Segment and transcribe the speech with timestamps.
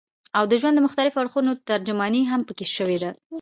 [0.37, 3.11] او د ژوند د مختلفو اړخونو ترجماني هم پکښې شوې ده